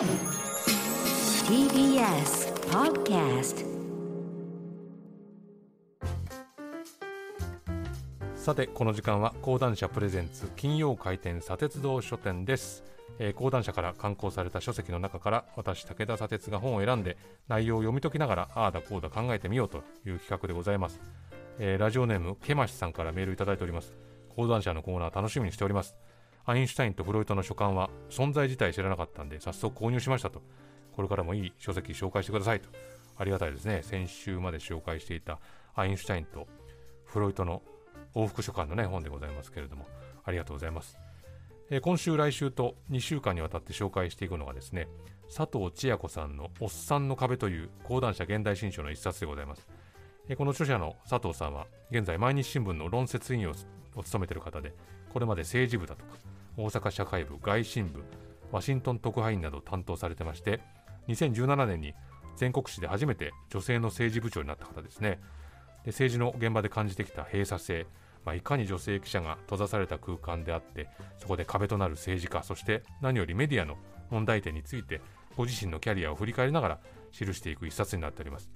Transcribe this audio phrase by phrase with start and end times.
[0.00, 0.08] TBS
[2.70, 3.66] Podcast
[8.34, 12.82] さてこの時間は講談社プレゼンツ金曜開店砂鉄道書店です、
[13.18, 20.98] えー講談社から刊行された書籍の中から私武田砂鉄が本を選んで内容を読み解きながらああだこうだ考えてみようという企画でございます、
[21.58, 23.92] えーラジオネームけましさんからメールいただいております。
[24.34, 25.94] 講談社のコーナー楽しみにしております。
[26.50, 30.42] アインシュタインとフロイトの書簡は存在自体知らなかったんで早速購入しましたと。
[30.92, 32.68] これからもいい書籍紹介してくださいと。
[33.16, 33.82] ありがたいですね。
[33.82, 35.38] 先週まで紹介していた
[35.74, 36.46] アインシュタインと
[37.04, 37.62] フロイトの
[38.14, 39.86] 往復書簡のね本でございますけれども。
[40.24, 40.98] ありがとうございます、
[41.70, 44.88] えー今週来週と2週間にわたって紹介していくのがですね
[45.34, 49.66] 佐藤千夜子さんの「おっさんの壁」という講談社現代新書の一冊でございます。
[50.28, 53.54] えーこの著者の佐藤さんは現在毎日新聞の論説委員を
[54.02, 54.74] 務めている方で
[55.12, 56.16] これまで政治部だとか
[56.56, 58.02] 大阪社会部外信部
[58.52, 60.60] ワシントン特派員など担当されてまして
[61.08, 61.94] 2017年に
[62.36, 65.20] 全国紙で初めて女性の政治部長になった方ですね。
[65.84, 67.86] で政治の現場で感じてきた閉鎖性、
[68.24, 73.76] まあ、いかに女性記者が閉ざされた空間であってそこで壁となる政治家そして何よりメディアの
[74.10, 75.00] 問題点について
[75.36, 76.78] ご自身のキャリアを振り返りながら
[77.12, 78.50] 記していく一冊になっております、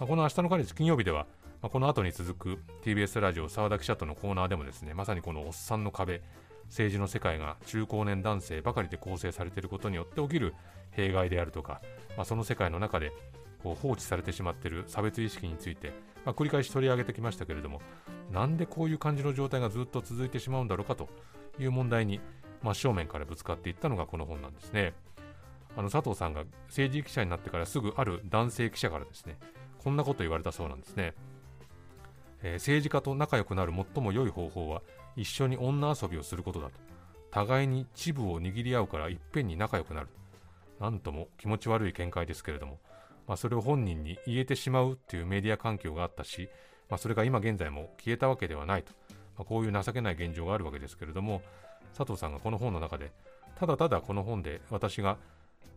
[0.00, 1.26] まあこの明日のカレッジ金曜日では、
[1.62, 6.22] まあこの後に続く TBS ラジオ澤田記者とのコーナーでもですねまさにこのおっさんの壁
[6.66, 10.54] 政治の世界が中高年男性ばかりで構成されていることによって起きる
[10.90, 11.80] 弊害であるとか、
[12.16, 13.12] まあ、その世界の中で
[13.62, 15.92] こう放置されてしまっている差別意識について、
[16.24, 17.80] まあ、繰り返し取り上げてきましたけれども
[18.30, 21.08] なんでこういう感じの状態がずっと続いてしまうんだろうかと
[21.58, 22.20] いう問題に
[22.62, 24.94] 真正面からぶつかっていったのがこの本なんですね。
[25.76, 29.36] あの佐藤さんが政治記者になってからすぐある男性記者からですね
[29.82, 31.14] こんなこと言われたそうなんですね、
[32.44, 34.82] えー政治家と仲良くなる最も良い方法は
[35.16, 36.74] 一緒に女遊びをすることだと。
[37.30, 40.08] 互いにチブを握り合うからいっぺんに仲良くなる。
[40.78, 42.78] なんとも気持ち悪い見解ですけれども、
[43.26, 46.48] まあ、それを本人に言えてしまうっていうメディア環境があったし、
[46.88, 48.92] まあ、それが今現在も消えたわけではないと、
[49.36, 51.42] まあ、こういう情けない現状があるわけですけれども
[51.96, 53.12] 佐藤さんがこの本の中で
[53.56, 55.16] ただただこの本で私が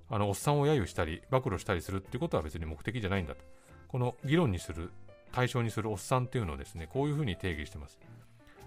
[0.09, 3.43] あのおっさんを揶揄したり暴露したりするっていうことは別に目的じゃないんだと。
[3.87, 4.91] この議論にする
[5.37, 7.99] 対象にするおっさんっていうのをですねこういうふうに定義してます。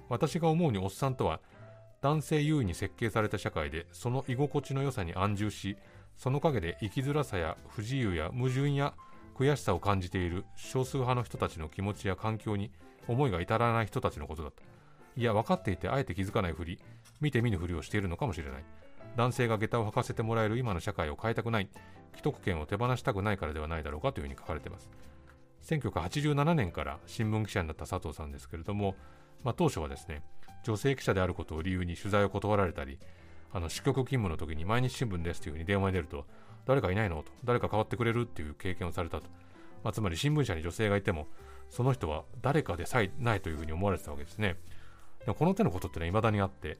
[0.08, 1.40] 私が思うにおっさんとは
[2.00, 5.76] 男性優位に設計された社会でその居心地の良さに安住し
[6.16, 8.94] その陰で生きづらさや不自由や矛盾や
[9.34, 12.70] 悔しさを感じている少数派の人たちの気持ちや環境に
[13.08, 14.62] 思いが至らない人たちのことだと
[15.16, 16.78] いや分かっていてあえて気づかないふり
[17.20, 18.64] 見て見ぬふりをしているのかもしれない。
[19.16, 21.68] 男性が下駄を履かせてもらえる今の社会を変えたくない。
[22.12, 24.88] 既得権を手放したくないからではないだろうかというふうに書かれています。
[25.62, 28.96] 1987年から新聞記者になった佐藤さんですけれども、
[29.44, 30.22] まあ、当初はですね
[30.64, 32.98] 女性記者であることを理由に取材を断られたり
[33.52, 36.26] あの支局勤務の時に毎日新聞ですというふうに電話に出ると
[36.66, 37.22] 誰かいないの？
[37.22, 38.22] と誰か代わってくれる？
[38.22, 39.24] っていう経験をされたと、
[39.82, 41.26] まあ、つまり新聞社に女性がいても
[41.68, 44.56] その人は誰かでさえないというふうに思われてたわけですね。
[45.26, 46.78] でこの手のことってのは未だにあって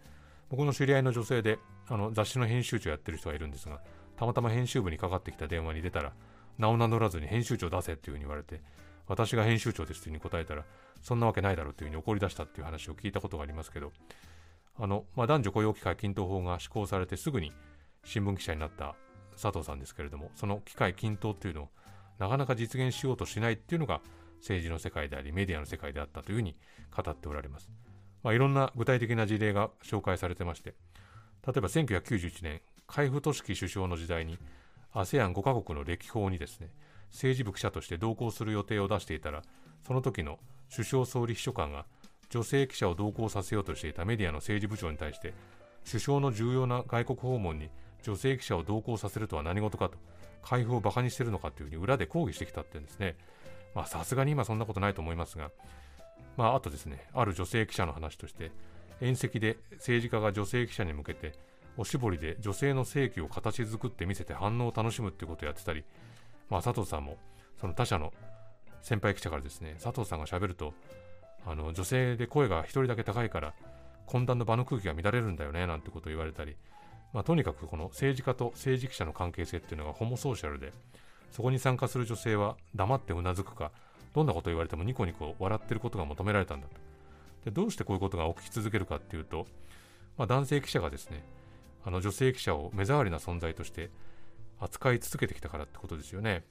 [0.49, 1.59] 僕の知り合いの女性で
[1.89, 3.81] あの雑誌の編集長やってる人がいるんですが
[4.17, 6.13] たまたま編集部にかかってきた電話に出たら
[6.61, 8.61] 名を名乗らずに編集長出せっていうふうに言われて
[9.09, 10.65] 私が編集長ですというふうに答えたら
[11.03, 13.93] そんなわけないだろうというふうに怒り出したっていう話を聞いたことがありますけど
[14.79, 17.53] あの、まあ、男女雇用機会均等法が施行されてすぐに
[18.05, 18.95] 新聞記者になった
[19.41, 21.69] 佐藤さんですけれどもその機会均等っていうのを
[22.19, 24.01] なかなか実現しようとしないっていうのが
[24.41, 26.57] 政治の世界でありメディアの世界であったというふうに
[26.95, 27.71] 語っておられます、
[28.23, 30.75] まあ、いろんな具体的な事例が紹介されてまして
[31.47, 34.39] 例えば1991年海部俊樹首相の時代に
[34.95, 36.69] ASEAN5 カ国の歴訪にですね
[37.11, 39.43] 政治部記者として同行する予定を出していたら
[39.87, 40.39] その時の
[40.75, 41.85] 首相総理秘書官が
[42.29, 45.35] 女性記者を同行させようとしていたメディアの政治部長に対して
[45.85, 47.69] 首相の重要な外国訪問に
[48.03, 49.99] 女性記者を同行させるとは何事かと
[50.43, 53.17] 海部をバカにしてるのかというふうに裏で抗議してきたっていうんですね。
[53.75, 55.51] まさすがに今そんなことないと思いますが
[56.37, 58.51] まああとですねある女性記者の話として
[59.01, 61.35] 宴席で政治家が女性記者に向けて
[61.81, 65.83] おしぼりで女性の性器を形作って見せて反応を楽しむってことをやってたり、
[66.51, 67.17] まあ、佐藤さんも
[67.59, 68.13] その他社の
[68.83, 70.75] 先輩記者からですね佐藤さんがしゃべると
[71.47, 73.55] あの女性で声が一人だけ高いから
[74.07, 76.55] 懇談の場の空気が乱れるんだよねなんてことを言われたり、
[77.15, 80.75] まあ、とにかくこの政治家と政治記者の関係性っていうのがホモソーシャルで
[81.33, 83.71] そこに参加する女性は黙ってうなずくか
[84.13, 86.75] どんなことを言われてもニコニコ笑ってることが求められたんだと。
[87.47, 89.47] でどうしてこういうことが起き続けるかっていうと、
[90.19, 91.25] まあ、男性記者がですね
[91.85, 93.91] あの女性記者を目障りな存在として
[94.59, 96.45] 扱い続けてきたからってことですよね。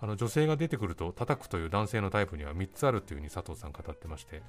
[0.00, 4.42] あの女性が出てくると叩くという男性のタイプには3つあるというふうに佐藤さん語ってまして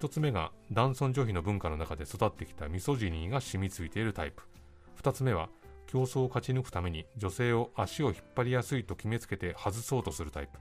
[0.00, 4.42] 1つ目が男尊女卑の文化の中で育ってきたミソジニーが染みついているタイプ。
[5.02, 5.50] 2つ目は
[5.86, 10.58] 競争を勝ち抜くために女性を足を引っ張りやすいと決めつけて外そうとするタイプ。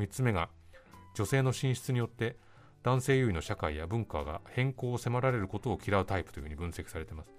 [0.00, 0.48] 3つ目が
[1.14, 2.36] 女性の進出によって
[2.82, 7.30] 男性優位の社会や文化が変更を迫られることを嫌うタイプというふうに分析されています。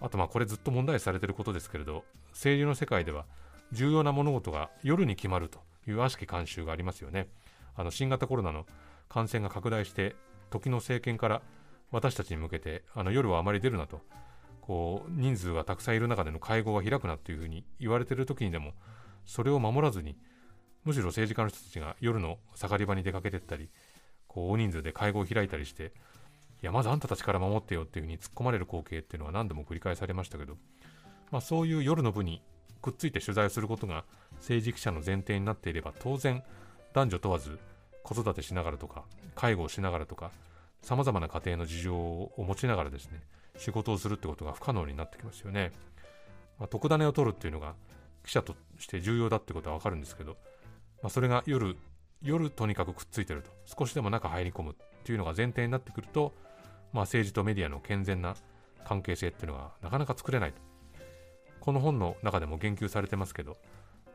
[0.00, 3.26] あとまあこれずっと問題視されていることですけれど政治の世界では
[3.72, 7.28] 重要な物事が夜に決まるという悪しき慣習がありますよね。
[7.74, 8.66] あの新型コロナの
[9.08, 10.16] 感染が拡大して
[10.50, 11.42] 時の政権から
[11.90, 14.00] 私たちに向けてあの夜はあまり出るなと
[14.60, 18.72] こう人数がたくさんいる中での会合は開くなというふうに言われている時にでも
[19.24, 20.16] それを守らずに
[20.84, 23.70] むしろ政治家の人たちが夜の盛り場に出かけていったり
[24.26, 25.92] こう大人数で会合を開いたりして
[26.62, 30.56] いやまずあんたたちから守ってよっていうふうに突っ込まれる光景っていうのは何度も繰り返されましたけど、
[31.30, 32.42] まあ、そういう夜の部に
[32.82, 34.04] くっついて取材をすることが
[34.36, 36.42] 政治記者の前提になっていれば当然
[36.94, 37.58] 男女問わず
[38.02, 40.30] 子育てしながらとか介護をしながらとか
[40.82, 43.20] さまざまな家庭の事情を持ちながらですね
[43.56, 45.72] 仕事をするってことが不可能になってきますよね、
[46.58, 47.74] まあ、特ダネを取るっていうのが
[48.24, 50.36] 記者として重要だってことはわかるんですけど、
[51.02, 51.76] まあ、それが夜
[52.22, 56.32] 夜とにかくくっついてると少しでも中入り込むっていうのが前提になってくると、
[56.92, 58.34] まあ、政治とメディアの健全な
[58.84, 60.68] 関係性っていうのがなかなか作れないと。
[61.60, 63.58] この本の中でも言及されてますけど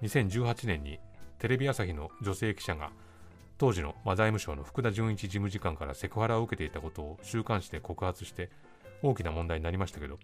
[0.02, 1.00] 2018年に
[1.38, 2.92] テレビ朝日の女性記者が
[3.60, 8.50] 当時の、ま財務省の福田純一事務次官からセクハラを受けていたことを週刊誌で告発して
[9.04, 10.18] 大きな問題になりましたけど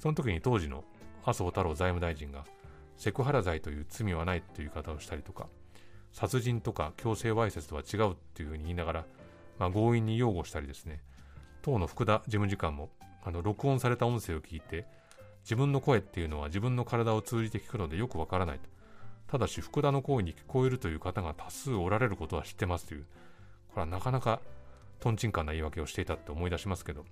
[0.00, 0.84] その時に当時の
[1.22, 2.44] 麻生太郎財務大臣が
[2.96, 5.46] セクハラ罪という罪はないという言い方をしたりとか
[6.12, 9.04] 殺人とか強制わいせつとは違うっていうふうに言いながら、
[9.58, 11.00] まあ、強引に擁護したりですね
[11.62, 12.90] 当の福田事務次官も
[13.24, 14.84] あの録音された音声を聞いて
[15.44, 18.68] 自分の声っていうのは自分の体を通じて聞くのでよくわからないと。
[19.28, 23.06] ただし福田の声に聞こえるという方が多数おられることは知ってますという
[23.68, 24.40] これはなかなか
[25.00, 27.04] とんちんかな言い訳をしていたって思い出しますけど。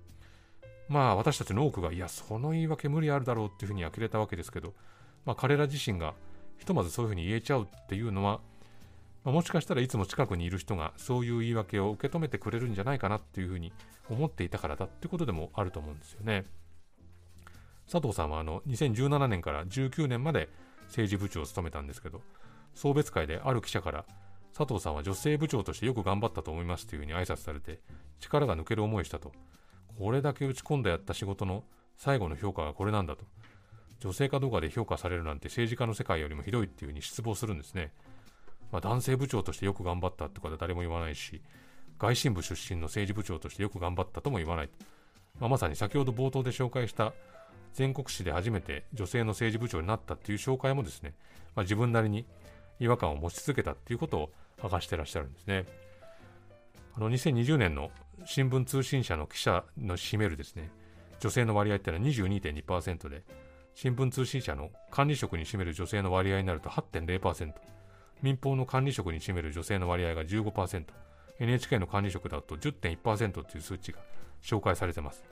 [0.91, 4.73] まあ私たちの多くがいやその言い訳無理あるだろうっていうふうに呆れたわけですけど
[5.25, 6.13] まあ彼ら自身が
[6.57, 8.41] ひとまずそういうふうに言えちゃうっていうのは
[9.23, 13.71] まあ、もしかしたらいつも近くにいる人がそういう言い訳を受け止めてくれるんじゃないかなっていうふうに
[14.09, 16.45] 思っていたからだってことでもあると思うんですよね。
[17.91, 20.49] 佐藤さんはあの2017年から19年まで
[20.87, 22.21] 政治部長を務めたんですけど
[22.73, 24.05] 送別会である記者から
[24.57, 27.81] 佐藤さんは女性部長としてよく頑張ったと思いますというふうに挨拶されて
[28.19, 29.33] 力が抜ける思いしたと
[29.97, 31.63] これだけ打ち込んでやった仕事の
[31.97, 33.25] 最後の評価がこれなんだと
[33.99, 37.93] 女性かどうかで評価されるなんて政治家の世界よりもひどいっていうふうに失望するんですね。
[38.71, 41.41] まあ、男性部長としてよく頑張ったってことは誰も言わないし、
[41.99, 44.69] 外信部出身の政治部長としてよく頑張ったとも言わない。
[45.39, 47.13] まあ、まさに先ほど冒頭で紹介した
[47.73, 51.13] 全国紙で初めて女性の政治部長になったっていう紹介もですね、
[51.55, 52.25] まあ、自分なりに
[52.79, 54.31] 違和感を持ち続けたっていうことを
[54.63, 55.65] 明かしてらっしゃるんですね。
[56.95, 57.91] あの2020年の
[58.25, 60.71] 新聞通信社の記者の占めるですね、
[61.19, 63.23] 女性の割合ってのは22.2%で、
[63.73, 67.53] 新聞通信社の管理職に占める女性の割合になると8.0%。
[68.21, 73.99] 民放の管理職に占める女性の割合が 15%NHK の管理職だと10.1%という数値が
[74.43, 75.23] 紹介されています。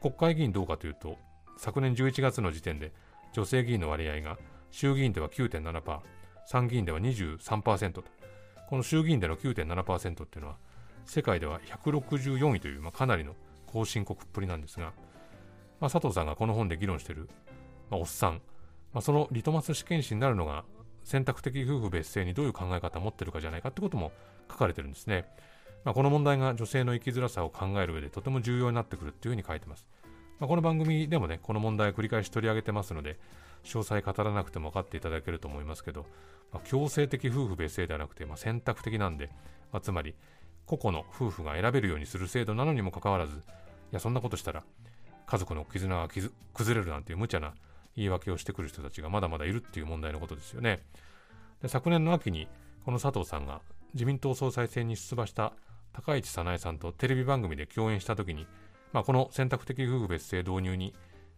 [0.00, 1.18] 国会議員どうかというと
[1.58, 2.92] 昨年11月の時点で
[3.32, 4.38] 女性議員の割合が
[4.70, 6.00] 衆議院では9.7%
[6.46, 8.04] 参議院では23%と。
[8.70, 10.56] この衆議院での9.7%っていうのは
[11.04, 13.34] 世界では164位という、まあ、かなりの
[13.66, 14.92] 高深刻っぷりなんですが、
[15.80, 17.28] まあ、佐藤さんがこの本で議論している、
[17.90, 18.34] まあ、おっさん、
[18.92, 20.64] まあ、そのリトマス試験紙になるのが
[21.04, 24.12] 選択的夫婦別姓にどういう考え方を持ってるかじゃないかってことも
[24.50, 25.26] 書かれてるんですね。
[25.84, 29.86] まあ、この問題が女性の生きづらさを考える上でとても重要になってくるっていうふうに書いてます。
[30.38, 33.18] まあ、この番組でもね、この問題を繰り返し取り上げてますので、
[33.64, 36.06] 詳細語らなくても分かっていただけると思いますけど、
[36.52, 39.30] まあ、強制的夫婦別姓ではなくて、まあ、選択的なんで、
[39.72, 40.14] まあ、つまり
[40.66, 43.40] 個々の夫婦が選べるようにする制度なのにもかかわらず、い
[43.92, 44.62] や、そんなことしたら
[45.26, 46.08] 家族の絆が
[46.54, 47.54] 崩れるなんていう無茶な
[48.00, 50.80] 言い訳をしてくる人たちがまだまだいるっていう問題のことですよね。
[51.60, 52.48] で昨年の秋に
[52.84, 53.60] この佐藤さんが
[53.92, 55.52] 自民党総裁選に出馬した
[55.92, 58.46] 高市早苗さんとテレビ番組で共演した時に、
[58.92, 60.94] まあ、この選択的夫婦別姓導入に、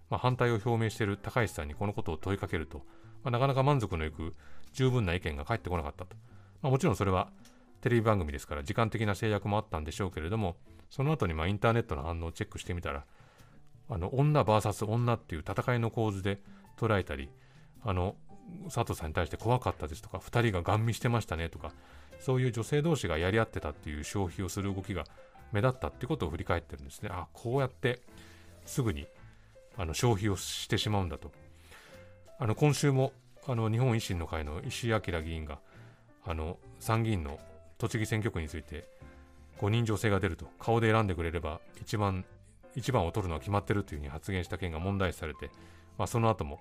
[0.09, 2.79] まあ、反対を表明している高市さんにこのことを問いかけると、
[3.25, 4.35] まあ、なかなか満足のいく
[4.73, 6.17] 十分な意見が返ってこなかったと。
[6.61, 7.31] ま、もちろんそれは
[7.81, 10.57] テレビ番組ですから時間的な制約もあったんでしょうけれども、
[10.91, 13.05] その後にまインターネットの反応をチェックしてみたら、
[13.89, 16.41] あの女 VS 女っていう戦いの構図で
[16.79, 17.31] 捉えたり、
[17.83, 18.17] あの
[18.73, 21.73] 佐藤さんに対して怖かったですとか、2人がガン見してましたねとか、
[22.21, 25.05] そういう女性同士がやり合ってたっていう消費をする動きが
[25.53, 27.11] 目立ったってことを振り返ってるんですね。
[27.13, 28.01] あ、こうやって
[28.65, 29.07] すぐに
[29.77, 31.33] あの消費をしてしまうんだと。
[32.39, 33.13] あの今週も
[33.47, 35.59] あの日本維新の会の石井明議員が
[36.25, 37.39] あの参議院の
[37.79, 38.87] 栃木選挙区について
[39.59, 42.25] 5人女性が出ると顔で選んでくれれば一番
[42.75, 45.51] 一番を取るのは決まってるというふうに発言した件が問題視されて
[45.99, 46.61] まあ、その後も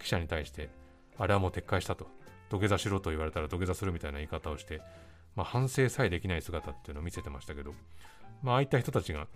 [0.00, 0.70] 記者に対して
[1.18, 2.08] あれはもう撤回したと。
[2.48, 4.82] 土下座しろと言われたら土下座するみたいな言い方をして、
[5.36, 7.74] まあ、反省さえできない姿っていうのを見せてましたけど、
[8.42, 9.28] まあ、ああいった人たちが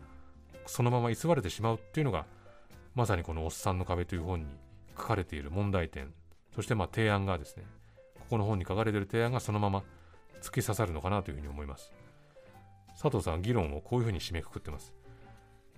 [0.67, 2.27] そのまま居座れてしまうっていうのが
[2.97, 4.47] まさにこの「おっさんの壁」という本に
[4.97, 6.13] 書かれている問題点。
[6.57, 7.65] そしてまあ提案がですね
[8.15, 9.85] ここの本に書かれている提案がそのまま
[10.43, 11.93] 突き刺さるのかなというふうに思います。
[13.01, 14.93] 佐藤さん議論をこういうふうに締めくくってます。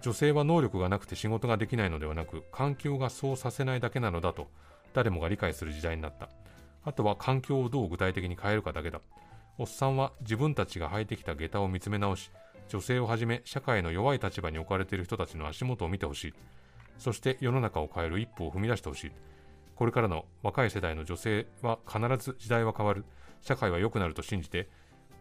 [0.02, 4.48] 女性は能力がなくて仕事ができないのではなく環境がそうさせないだけなのだと
[4.92, 6.28] 誰もが理解する時代になった。
[6.84, 9.00] あとは環境をどう具体的に変えるかだけだ。
[9.58, 12.30] おっさんは自分たちが履いてきた下駄を見つめ直し
[12.68, 16.34] 女性をはじめ社会の弱い立場に置かれている人たちの足元を見てほしい。
[16.98, 19.12] そして世の中を変える一歩を踏み出してほしい。
[19.74, 23.04] これからの若い世代の女性は必ず時代は変わる。
[23.42, 24.68] 社会は良くなると信じて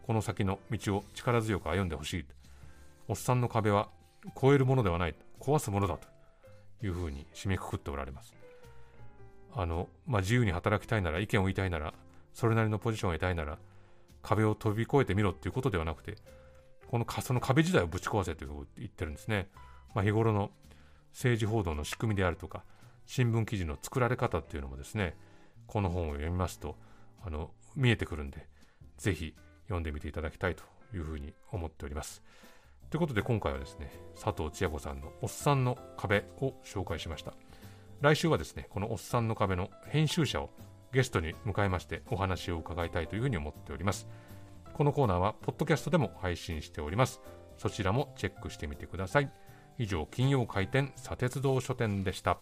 [0.08, 2.26] この先の道を力強く歩んでほしい。
[3.08, 3.90] おっさんの壁は
[4.40, 6.08] 超えるものではない壊すものだと
[6.86, 8.34] いうふうに締めくくっておられます
[9.54, 11.94] あの、まあ、自由に働きたいなら意見を言いたいなら
[12.34, 13.58] それなりのポジションを得たいなら
[14.22, 16.16] 壁を飛び越えてみろっていうことではなくて
[16.88, 19.48] このその壁自体をぶち壊せというふうに言ってるんですね、
[19.94, 20.52] まあ、日頃の
[21.14, 22.64] 政治報道の仕組みであるとか
[23.06, 25.16] 新聞記事の作られ方っていうのもですね
[25.68, 26.76] この本を読みますと
[27.26, 28.48] あの見えてくるんで
[28.98, 30.64] ぜひ読んでみていただきたいと
[30.94, 32.22] いうふうに思っております。
[32.90, 37.34] ということで今回はですね、佐藤千恵子さんのおっさんの壁を紹介しました。
[38.02, 40.50] 来週はですね、このおっさんの壁の編集者を
[40.94, 44.08] ゲストに迎えましてお話を伺いたいというふうに思っております。
[44.74, 47.22] このコーナーはポッドキャストでも配信しております。
[47.58, 49.32] そちらもチェックしてみてください。
[49.78, 52.40] 以上、金曜回転砂鉄道書店でした。